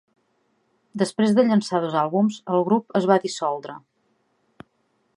[1.01, 3.81] Després de llançar dos àlbums, el grup es va dissoldre.